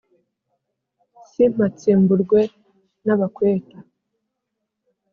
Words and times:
Simpatsimburwe 1.31 2.39
n'abakweta!" 3.05 3.77